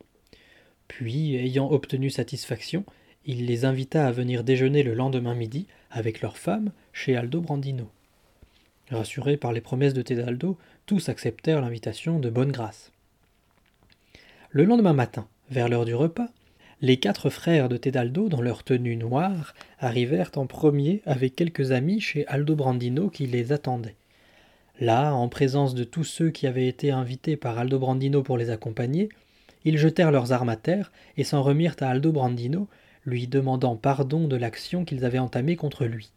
Puis, 0.87 1.35
ayant 1.35 1.71
obtenu 1.71 2.09
satisfaction, 2.09 2.83
il 3.25 3.45
les 3.45 3.65
invita 3.65 4.05
à 4.05 4.11
venir 4.11 4.43
déjeuner 4.43 4.83
le 4.83 4.93
lendemain 4.93 5.35
midi 5.35 5.67
avec 5.91 6.21
leurs 6.21 6.37
femmes 6.37 6.71
chez 6.91 7.15
Aldo 7.15 7.41
Brandino. 7.41 7.89
Rassurés 8.89 9.37
par 9.37 9.53
les 9.53 9.61
promesses 9.61 9.93
de 9.93 10.01
Tedaldo, 10.01 10.57
tous 10.85 11.09
acceptèrent 11.09 11.61
l'invitation 11.61 12.19
de 12.19 12.29
bonne 12.29 12.51
grâce. 12.51 12.91
Le 14.49 14.65
lendemain 14.65 14.93
matin, 14.93 15.27
vers 15.49 15.69
l'heure 15.69 15.85
du 15.85 15.95
repas, 15.95 16.29
les 16.83 16.97
quatre 16.97 17.29
frères 17.29 17.69
de 17.69 17.77
Tedaldo, 17.77 18.27
dans 18.27 18.41
leur 18.41 18.65
tenue 18.65 18.97
noire, 18.97 19.53
arrivèrent 19.79 20.31
en 20.35 20.47
premier 20.47 21.01
avec 21.05 21.33
quelques 21.33 21.71
amis 21.71 22.01
chez 22.01 22.27
Aldo 22.27 22.57
Brandino 22.57 23.09
qui 23.09 23.25
les 23.25 23.53
attendait. 23.53 23.95
Là, 24.81 25.13
en 25.13 25.29
présence 25.29 25.75
de 25.75 25.85
tous 25.85 26.03
ceux 26.03 26.29
qui 26.29 26.45
avaient 26.45 26.67
été 26.67 26.91
invités 26.91 27.37
par 27.37 27.57
Aldo 27.57 27.79
Brandino 27.79 28.21
pour 28.21 28.37
les 28.37 28.49
accompagner, 28.49 29.07
ils 29.63 29.77
jetèrent 29.77 30.11
leurs 30.11 30.33
armes 30.33 30.49
à 30.49 30.57
terre 30.57 30.91
et 31.15 31.23
s'en 31.23 31.41
remirent 31.41 31.77
à 31.79 31.87
Aldo 31.87 32.11
Brandino, 32.11 32.67
lui 33.05 33.27
demandant 33.27 33.77
pardon 33.77 34.27
de 34.27 34.35
l'action 34.35 34.83
qu'ils 34.83 35.05
avaient 35.05 35.19
entamée 35.19 35.55
contre 35.55 35.85
lui. 35.85 36.11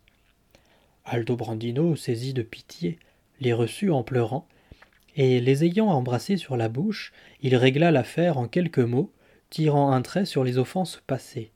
Aldo 1.04 1.36
Brandino, 1.36 1.94
saisi 1.94 2.34
de 2.34 2.42
pitié, 2.42 2.98
les 3.40 3.52
reçut 3.52 3.92
en 3.92 4.02
pleurant, 4.02 4.48
et 5.14 5.40
les 5.40 5.62
ayant 5.64 5.86
embrassés 5.86 6.36
sur 6.36 6.56
la 6.56 6.68
bouche, 6.68 7.12
il 7.40 7.54
régla 7.54 7.92
l'affaire 7.92 8.36
en 8.36 8.48
quelques 8.48 8.80
mots, 8.80 9.12
tirant 9.50 9.92
un 9.92 10.02
trait 10.02 10.26
sur 10.26 10.44
les 10.44 10.58
offenses 10.58 11.02
passées. 11.06 11.50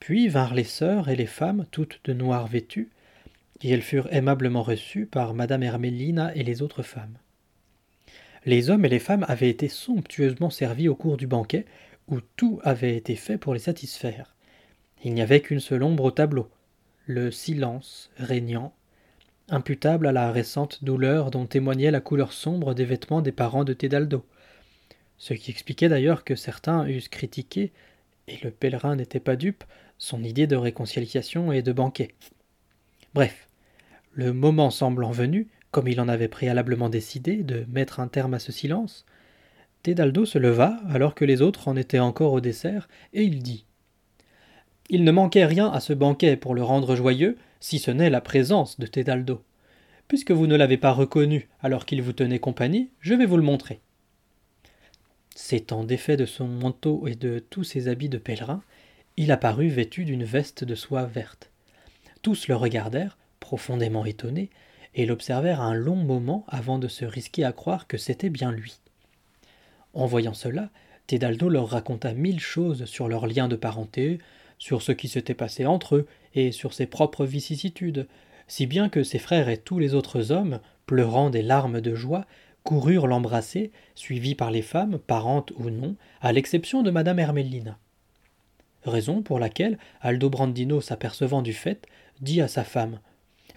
Puis 0.00 0.28
vinrent 0.28 0.54
les 0.54 0.64
sœurs 0.64 1.08
et 1.08 1.16
les 1.16 1.26
femmes, 1.26 1.66
toutes 1.70 2.00
de 2.04 2.12
noir 2.12 2.46
vêtues, 2.46 2.90
et 3.62 3.70
elles 3.70 3.82
furent 3.82 4.12
aimablement 4.12 4.62
reçues 4.62 5.06
par 5.06 5.34
madame 5.34 5.62
Hermélina 5.62 6.34
et 6.34 6.42
les 6.42 6.62
autres 6.62 6.82
femmes. 6.82 7.18
Les 8.44 8.70
hommes 8.70 8.84
et 8.84 8.88
les 8.88 9.00
femmes 9.00 9.26
avaient 9.28 9.50
été 9.50 9.68
somptueusement 9.68 10.50
servis 10.50 10.88
au 10.88 10.94
cours 10.94 11.16
du 11.16 11.26
banquet, 11.26 11.66
où 12.08 12.20
tout 12.36 12.60
avait 12.62 12.96
été 12.96 13.16
fait 13.16 13.36
pour 13.36 13.52
les 13.52 13.60
satisfaire. 13.60 14.34
Il 15.04 15.14
n'y 15.14 15.22
avait 15.22 15.40
qu'une 15.40 15.60
seule 15.60 15.82
ombre 15.82 16.04
au 16.04 16.10
tableau, 16.10 16.48
le 17.06 17.30
silence 17.30 18.10
régnant, 18.16 18.72
imputable 19.48 20.06
à 20.06 20.12
la 20.12 20.30
récente 20.30 20.84
douleur 20.84 21.30
dont 21.30 21.46
témoignait 21.46 21.90
la 21.90 22.00
couleur 22.00 22.32
sombre 22.32 22.74
des 22.74 22.84
vêtements 22.84 23.22
des 23.22 23.32
parents 23.32 23.64
de 23.64 23.72
Tedaldo 23.72 24.24
ce 25.18 25.34
qui 25.34 25.50
expliquait 25.50 25.88
d'ailleurs 25.88 26.24
que 26.24 26.36
certains 26.36 26.86
eussent 26.88 27.08
critiqué, 27.08 27.72
et 28.28 28.38
le 28.42 28.50
pèlerin 28.50 28.96
n'était 28.96 29.20
pas 29.20 29.36
dupe, 29.36 29.64
son 29.98 30.22
idée 30.22 30.46
de 30.46 30.56
réconciliation 30.56 31.52
et 31.52 31.62
de 31.62 31.72
banquet. 31.72 32.14
Bref, 33.14 33.48
le 34.12 34.32
moment 34.32 34.70
semblant 34.70 35.10
venu, 35.10 35.48
comme 35.70 35.88
il 35.88 36.00
en 36.00 36.08
avait 36.08 36.28
préalablement 36.28 36.88
décidé, 36.88 37.42
de 37.42 37.66
mettre 37.68 38.00
un 38.00 38.08
terme 38.08 38.34
à 38.34 38.38
ce 38.38 38.52
silence, 38.52 39.04
Tedaldo 39.82 40.24
se 40.24 40.38
leva 40.38 40.78
alors 40.88 41.14
que 41.14 41.24
les 41.24 41.42
autres 41.42 41.68
en 41.68 41.76
étaient 41.76 41.98
encore 41.98 42.32
au 42.32 42.40
dessert, 42.40 42.88
et 43.12 43.22
il 43.22 43.42
dit 43.42 43.64
Il 44.88 45.04
ne 45.04 45.12
manquait 45.12 45.46
rien 45.46 45.68
à 45.70 45.80
ce 45.80 45.92
banquet 45.92 46.36
pour 46.36 46.54
le 46.54 46.62
rendre 46.62 46.96
joyeux, 46.96 47.36
si 47.60 47.78
ce 47.78 47.90
n'est 47.90 48.10
la 48.10 48.20
présence 48.20 48.78
de 48.78 48.86
Tedaldo. 48.86 49.42
Puisque 50.06 50.30
vous 50.30 50.46
ne 50.46 50.56
l'avez 50.56 50.78
pas 50.78 50.92
reconnu 50.92 51.48
alors 51.60 51.86
qu'il 51.86 52.02
vous 52.02 52.12
tenait 52.12 52.38
compagnie, 52.38 52.90
je 53.00 53.14
vais 53.14 53.26
vous 53.26 53.36
le 53.36 53.42
montrer. 53.42 53.80
S'étant 55.40 55.84
défait 55.84 56.16
de 56.16 56.26
son 56.26 56.48
manteau 56.48 57.06
et 57.06 57.14
de 57.14 57.38
tous 57.38 57.62
ses 57.62 57.86
habits 57.86 58.08
de 58.08 58.18
pèlerin, 58.18 58.60
il 59.16 59.30
apparut 59.30 59.68
vêtu 59.68 60.04
d'une 60.04 60.24
veste 60.24 60.64
de 60.64 60.74
soie 60.74 61.04
verte. 61.04 61.52
Tous 62.22 62.48
le 62.48 62.56
regardèrent, 62.56 63.16
profondément 63.38 64.04
étonnés, 64.04 64.50
et 64.96 65.06
l'observèrent 65.06 65.60
un 65.60 65.74
long 65.74 65.94
moment 65.94 66.44
avant 66.48 66.80
de 66.80 66.88
se 66.88 67.04
risquer 67.04 67.44
à 67.44 67.52
croire 67.52 67.86
que 67.86 67.98
c'était 67.98 68.30
bien 68.30 68.50
lui. 68.50 68.80
En 69.94 70.06
voyant 70.06 70.34
cela, 70.34 70.70
Tedaldo 71.06 71.48
leur 71.48 71.68
raconta 71.68 72.14
mille 72.14 72.40
choses 72.40 72.86
sur 72.86 73.06
leurs 73.06 73.28
liens 73.28 73.46
de 73.46 73.54
parenté, 73.54 74.18
sur 74.58 74.82
ce 74.82 74.90
qui 74.90 75.06
s'était 75.06 75.34
passé 75.34 75.66
entre 75.66 75.94
eux 75.94 76.08
et 76.34 76.50
sur 76.50 76.74
ses 76.74 76.86
propres 76.86 77.24
vicissitudes, 77.24 78.08
si 78.48 78.66
bien 78.66 78.88
que 78.88 79.04
ses 79.04 79.20
frères 79.20 79.48
et 79.48 79.58
tous 79.58 79.78
les 79.78 79.94
autres 79.94 80.32
hommes, 80.32 80.58
pleurant 80.86 81.30
des 81.30 81.42
larmes 81.42 81.80
de 81.80 81.94
joie, 81.94 82.26
coururent 82.68 83.06
l'embrasser, 83.06 83.72
suivis 83.94 84.34
par 84.34 84.50
les 84.50 84.60
femmes, 84.60 84.98
parentes 84.98 85.54
ou 85.56 85.70
non, 85.70 85.96
à 86.20 86.34
l'exception 86.34 86.82
de 86.82 86.90
madame 86.90 87.18
Hermélina. 87.18 87.78
Raison 88.84 89.22
pour 89.22 89.38
laquelle 89.38 89.78
Aldo 90.02 90.28
Brandino, 90.28 90.82
s'apercevant 90.82 91.40
du 91.40 91.54
fait, 91.54 91.86
dit 92.20 92.42
à 92.42 92.46
sa 92.46 92.64
femme 92.64 93.00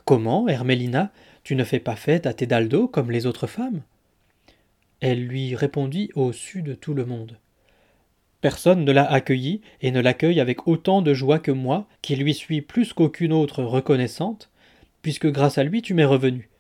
Comment, 0.06 0.48
Hermélina, 0.48 1.12
tu 1.44 1.58
ne 1.58 1.66
fais 1.66 1.82
pas 1.82 1.98
fête 1.98 2.26
à 2.26 2.34
Tedaldo 2.34 2.88
comme 2.88 3.12
les 3.12 3.26
autres 3.26 3.48
femmes? 3.48 3.82
Elle 5.02 5.28
lui 5.28 5.58
répondit 5.58 6.10
au 6.16 6.32
su 6.32 6.62
de 6.62 6.74
tout 6.74 6.94
le 6.94 7.04
monde. 7.04 7.38
Personne 8.40 8.86
ne 8.86 8.94
l'a 8.94 9.12
accueilli 9.12 9.60
et 9.82 9.92
ne 9.92 10.00
l'accueille 10.00 10.40
avec 10.40 10.70
autant 10.70 11.02
de 11.02 11.14
joie 11.14 11.40
que 11.40 11.52
moi, 11.52 11.86
qui 12.02 12.16
lui 12.16 12.34
suis 12.34 12.62
plus 12.62 12.94
qu'aucune 12.94 13.34
autre 13.34 13.62
reconnaissante, 13.62 14.50
puisque 15.02 15.30
grâce 15.30 15.58
à 15.58 15.66
lui 15.66 15.82
tu 15.82 15.94
m'es 15.94 16.06
revenu. 16.06 16.51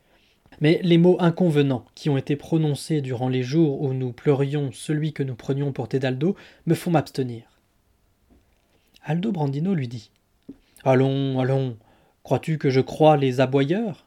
Mais 0.61 0.79
les 0.83 0.99
mots 0.99 1.17
inconvenants 1.19 1.85
qui 1.95 2.09
ont 2.09 2.17
été 2.17 2.35
prononcés 2.35 3.01
durant 3.01 3.29
les 3.29 3.41
jours 3.41 3.81
où 3.81 3.93
nous 3.93 4.13
pleurions 4.13 4.71
celui 4.71 5.11
que 5.11 5.23
nous 5.23 5.35
prenions 5.35 5.71
pour 5.71 5.89
Tedaldo 5.89 6.35
me 6.67 6.75
font 6.75 6.91
m'abstenir. 6.91 7.43
Aldo 9.03 9.31
Brandino 9.31 9.73
lui 9.73 9.87
dit 9.87 10.11
Allons, 10.83 11.39
allons, 11.39 11.77
crois-tu 12.23 12.59
que 12.59 12.69
je 12.69 12.79
crois 12.79 13.17
les 13.17 13.41
aboyeurs? 13.41 14.05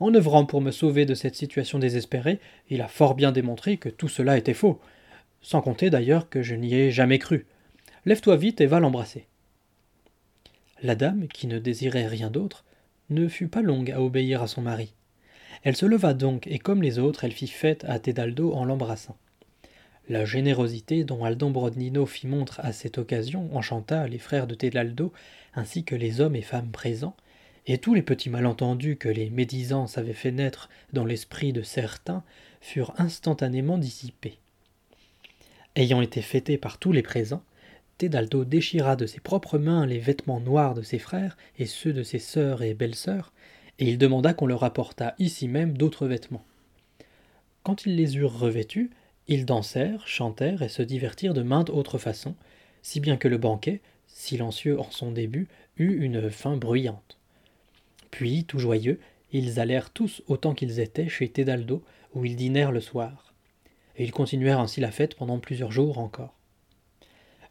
En 0.00 0.12
œuvrant 0.12 0.44
pour 0.44 0.60
me 0.60 0.72
sauver 0.72 1.06
de 1.06 1.14
cette 1.14 1.36
situation 1.36 1.78
désespérée, 1.78 2.40
il 2.68 2.82
a 2.82 2.88
fort 2.88 3.14
bien 3.14 3.30
démontré 3.30 3.76
que 3.76 3.88
tout 3.88 4.08
cela 4.08 4.36
était 4.36 4.52
faux, 4.52 4.80
sans 5.40 5.62
compter 5.62 5.90
d'ailleurs 5.90 6.28
que 6.28 6.42
je 6.42 6.56
n'y 6.56 6.74
ai 6.74 6.90
jamais 6.90 7.20
cru. 7.20 7.46
Lève-toi 8.04 8.36
vite 8.36 8.60
et 8.60 8.66
va 8.66 8.80
l'embrasser. 8.80 9.26
La 10.82 10.96
dame, 10.96 11.28
qui 11.28 11.46
ne 11.46 11.60
désirait 11.60 12.08
rien 12.08 12.30
d'autre, 12.30 12.64
ne 13.10 13.28
fut 13.28 13.48
pas 13.48 13.62
longue 13.62 13.92
à 13.92 14.02
obéir 14.02 14.42
à 14.42 14.48
son 14.48 14.62
mari. 14.62 14.92
Elle 15.64 15.76
se 15.76 15.86
leva 15.86 16.12
donc, 16.14 16.46
et 16.46 16.58
comme 16.58 16.82
les 16.82 16.98
autres, 16.98 17.24
elle 17.24 17.32
fit 17.32 17.48
fête 17.48 17.84
à 17.88 17.98
Tedaldo 17.98 18.52
en 18.52 18.64
l'embrassant. 18.64 19.16
La 20.10 20.26
générosité 20.26 21.04
dont 21.04 21.24
Aldon 21.24 21.50
Brodnino 21.50 22.04
fit 22.04 22.26
montre 22.26 22.60
à 22.60 22.72
cette 22.74 22.98
occasion 22.98 23.48
enchanta 23.56 24.06
les 24.06 24.18
frères 24.18 24.46
de 24.46 24.54
Tedaldo, 24.54 25.12
ainsi 25.54 25.82
que 25.82 25.94
les 25.94 26.20
hommes 26.20 26.36
et 26.36 26.42
femmes 26.42 26.70
présents, 26.70 27.16
et 27.66 27.78
tous 27.78 27.94
les 27.94 28.02
petits 28.02 28.28
malentendus 28.28 28.96
que 28.96 29.08
les 29.08 29.30
médisances 29.30 29.96
avaient 29.96 30.12
fait 30.12 30.32
naître 30.32 30.68
dans 30.92 31.06
l'esprit 31.06 31.54
de 31.54 31.62
certains 31.62 32.22
furent 32.60 32.92
instantanément 32.98 33.78
dissipés. 33.78 34.38
Ayant 35.74 36.02
été 36.02 36.20
fêté 36.20 36.58
par 36.58 36.76
tous 36.76 36.92
les 36.92 37.02
présents, 37.02 37.42
Tedaldo 37.96 38.44
déchira 38.44 38.96
de 38.96 39.06
ses 39.06 39.20
propres 39.20 39.56
mains 39.56 39.86
les 39.86 39.98
vêtements 39.98 40.40
noirs 40.40 40.74
de 40.74 40.82
ses 40.82 40.98
frères 40.98 41.38
et 41.58 41.64
ceux 41.64 41.94
de 41.94 42.02
ses 42.02 42.18
sœurs 42.18 42.62
et 42.62 42.74
belles-sœurs, 42.74 43.32
et 43.78 43.88
il 43.88 43.98
demanda 43.98 44.34
qu'on 44.34 44.46
leur 44.46 44.64
apportât 44.64 45.14
ici 45.18 45.48
même 45.48 45.76
d'autres 45.76 46.06
vêtements. 46.06 46.44
Quand 47.62 47.86
ils 47.86 47.96
les 47.96 48.16
eurent 48.16 48.38
revêtus, 48.38 48.90
ils 49.26 49.46
dansèrent, 49.46 50.06
chantèrent 50.06 50.62
et 50.62 50.68
se 50.68 50.82
divertirent 50.82 51.34
de 51.34 51.42
maintes 51.42 51.70
autres 51.70 51.98
façons, 51.98 52.34
si 52.82 53.00
bien 53.00 53.16
que 53.16 53.28
le 53.28 53.38
banquet, 53.38 53.80
silencieux 54.06 54.78
en 54.78 54.90
son 54.90 55.10
début, 55.10 55.48
eut 55.78 56.04
une 56.04 56.30
fin 56.30 56.56
bruyante. 56.56 57.18
Puis, 58.10 58.44
tout 58.44 58.58
joyeux, 58.58 59.00
ils 59.32 59.58
allèrent 59.58 59.90
tous 59.90 60.22
autant 60.28 60.54
qu'ils 60.54 60.78
étaient 60.78 61.08
chez 61.08 61.28
Tedaldo, 61.28 61.82
où 62.14 62.24
ils 62.24 62.36
dînèrent 62.36 62.70
le 62.70 62.80
soir. 62.80 63.34
Et 63.96 64.04
ils 64.04 64.12
continuèrent 64.12 64.60
ainsi 64.60 64.80
la 64.80 64.92
fête 64.92 65.14
pendant 65.14 65.38
plusieurs 65.38 65.72
jours 65.72 65.98
encore. 65.98 66.34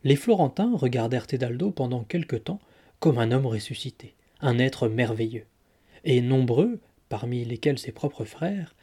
Les 0.04 0.16
Florentins 0.16 0.72
regardèrent 0.76 1.28
Tedaldo 1.28 1.72
pendant 1.72 2.04
quelque 2.04 2.36
temps 2.36 2.60
comme 3.00 3.18
un 3.18 3.32
homme 3.32 3.46
ressuscité, 3.46 4.14
un 4.42 4.60
être 4.60 4.88
merveilleux 4.88 5.46
et 6.04 6.22
nombreux, 6.22 6.80
parmi 7.10 7.46
lesquels 7.46 7.80
ses 7.80 7.92
propres 7.92 8.26
frères, 8.26 8.76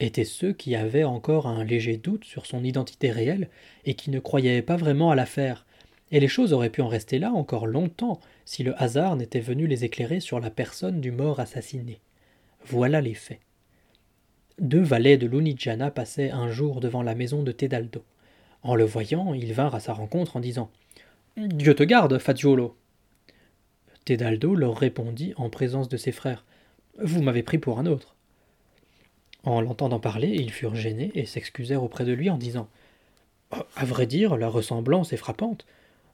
étaient 0.00 0.24
ceux 0.24 0.52
qui 0.52 0.76
avaient 0.76 1.04
encore 1.04 1.46
un 1.46 1.64
léger 1.64 1.96
doute 1.96 2.24
sur 2.24 2.46
son 2.46 2.62
identité 2.62 3.10
réelle 3.10 3.48
et 3.84 3.94
qui 3.94 4.10
ne 4.10 4.20
croyaient 4.20 4.62
pas 4.62 4.76
vraiment 4.76 5.10
à 5.10 5.16
l'affaire, 5.16 5.66
et 6.10 6.20
les 6.20 6.28
choses 6.28 6.52
auraient 6.52 6.70
pu 6.70 6.80
en 6.80 6.88
rester 6.88 7.18
là 7.18 7.32
encore 7.32 7.66
longtemps 7.66 8.20
si 8.44 8.62
le 8.62 8.80
hasard 8.80 9.16
n'était 9.16 9.40
venu 9.40 9.66
les 9.66 9.84
éclairer 9.84 10.20
sur 10.20 10.40
la 10.40 10.50
personne 10.50 11.00
du 11.00 11.10
mort 11.10 11.40
assassiné. 11.40 12.00
Voilà 12.64 13.00
les 13.00 13.14
faits. 13.14 13.40
Deux 14.58 14.82
valets 14.82 15.18
de 15.18 15.26
Lunigiana 15.26 15.90
passaient 15.90 16.30
un 16.30 16.50
jour 16.50 16.80
devant 16.80 17.02
la 17.02 17.14
maison 17.14 17.42
de 17.42 17.52
Tedaldo. 17.52 18.02
En 18.62 18.74
le 18.74 18.84
voyant, 18.84 19.34
ils 19.34 19.52
vinrent 19.52 19.74
à 19.74 19.80
sa 19.80 19.92
rencontre 19.92 20.36
en 20.36 20.40
disant 20.40 20.70
Dieu 21.36 21.74
te 21.74 21.84
garde, 21.84 22.18
Fagiolo. 22.18 22.76
Tedaldo 24.04 24.54
leur 24.54 24.76
répondit 24.76 25.34
en 25.36 25.50
présence 25.50 25.88
de 25.88 25.96
ses 25.96 26.10
frères 26.10 26.44
Vous 27.00 27.22
m'avez 27.22 27.44
pris 27.44 27.58
pour 27.58 27.78
un 27.78 27.86
autre. 27.86 28.16
En 29.44 29.60
l'entendant 29.60 30.00
parler, 30.00 30.30
ils 30.30 30.50
furent 30.50 30.74
gênés 30.74 31.12
et 31.14 31.26
s'excusèrent 31.26 31.84
auprès 31.84 32.04
de 32.04 32.12
lui 32.12 32.28
en 32.28 32.38
disant 32.38 32.68
À 33.76 33.84
vrai 33.84 34.06
dire, 34.06 34.36
la 34.36 34.48
ressemblance 34.48 35.12
est 35.12 35.16
frappante. 35.16 35.64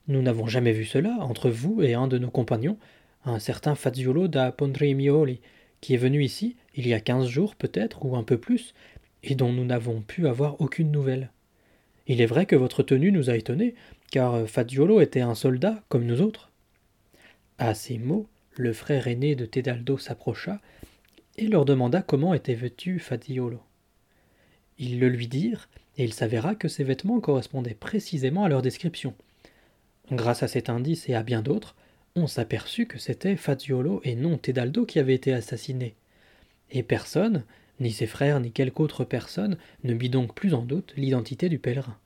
Nous 0.08 0.20
n'avons 0.20 0.46
jamais 0.46 0.72
vu 0.72 0.84
cela 0.84 1.16
entre 1.20 1.48
vous 1.48 1.82
et 1.82 1.94
un 1.94 2.06
de 2.06 2.18
nos 2.18 2.30
compagnons, 2.30 2.76
un 3.24 3.38
certain 3.38 3.74
Faziolo 3.74 4.28
da 4.28 4.52
Pondremioli, 4.52 5.40
qui 5.80 5.94
est 5.94 5.98
venu 5.98 6.22
ici 6.22 6.56
il 6.74 6.86
y 6.86 6.92
a 6.92 7.00
quinze 7.00 7.28
jours 7.28 7.54
peut-être, 7.54 8.04
ou 8.04 8.14
un 8.14 8.22
peu 8.22 8.36
plus, 8.36 8.74
et 9.22 9.34
dont 9.34 9.52
nous 9.52 9.64
n'avons 9.64 10.02
pu 10.02 10.28
avoir 10.28 10.60
aucune 10.60 10.90
nouvelle. 10.90 11.30
Il 12.06 12.20
est 12.20 12.26
vrai 12.26 12.44
que 12.44 12.56
votre 12.56 12.82
tenue 12.82 13.10
nous 13.10 13.30
a 13.30 13.36
étonnés, 13.36 13.74
car 14.10 14.46
Fagiolo 14.46 15.00
était 15.00 15.22
un 15.22 15.34
soldat 15.34 15.82
comme 15.88 16.04
nous 16.04 16.20
autres. 16.20 16.50
À 17.56 17.72
ces 17.72 17.96
mots, 17.96 18.26
le 18.56 18.74
frère 18.74 19.08
aîné 19.08 19.34
de 19.34 19.46
Tedaldo 19.46 19.96
s'approcha 19.96 20.60
et 21.36 21.46
leur 21.46 21.64
demanda 21.64 22.02
comment 22.02 22.34
était 22.34 22.54
vêtu 22.54 22.98
Fagiolo. 22.98 23.60
Ils 24.78 24.98
le 24.98 25.08
lui 25.08 25.28
dirent, 25.28 25.68
et 25.96 26.04
il 26.04 26.12
s'avéra 26.12 26.54
que 26.54 26.68
ses 26.68 26.84
vêtements 26.84 27.20
correspondaient 27.20 27.74
précisément 27.74 28.44
à 28.44 28.48
leur 28.48 28.62
description. 28.62 29.14
Grâce 30.10 30.42
à 30.42 30.48
cet 30.48 30.68
indice 30.68 31.08
et 31.08 31.14
à 31.14 31.22
bien 31.22 31.42
d'autres, 31.42 31.76
on 32.16 32.26
s'aperçut 32.26 32.86
que 32.86 32.98
c'était 32.98 33.36
Fagiolo 33.36 34.00
et 34.04 34.14
non 34.14 34.38
Tedaldo 34.38 34.86
qui 34.86 34.98
avait 34.98 35.14
été 35.14 35.32
assassiné. 35.32 35.94
Et 36.70 36.82
personne, 36.82 37.44
ni 37.80 37.90
ses 37.90 38.06
frères 38.06 38.40
ni 38.40 38.52
quelque 38.52 38.80
autre 38.80 39.04
personne, 39.04 39.56
ne 39.82 39.94
mit 39.94 40.10
donc 40.10 40.34
plus 40.34 40.54
en 40.54 40.62
doute 40.62 40.92
l'identité 40.96 41.48
du 41.48 41.58
pèlerin. 41.58 41.96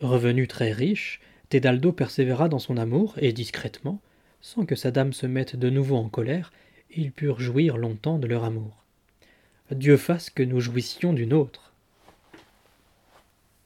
Revenu 0.00 0.48
très 0.48 0.72
riche, 0.72 1.20
Tedaldo 1.48 1.92
persévéra 1.92 2.48
dans 2.48 2.58
son 2.58 2.76
amour, 2.76 3.14
et 3.18 3.32
discrètement, 3.32 4.00
sans 4.40 4.66
que 4.66 4.74
sa 4.74 4.90
dame 4.90 5.12
se 5.12 5.26
mette 5.26 5.56
de 5.56 5.70
nouveau 5.70 5.96
en 5.96 6.08
colère, 6.08 6.52
ils 6.96 7.12
purent 7.12 7.40
jouir 7.40 7.76
longtemps 7.76 8.18
de 8.18 8.26
leur 8.26 8.44
amour. 8.44 8.84
Dieu 9.70 9.96
fasse 9.96 10.30
que 10.30 10.42
nous 10.42 10.60
jouissions 10.60 11.12
d'une 11.12 11.32
autre. 11.32 11.73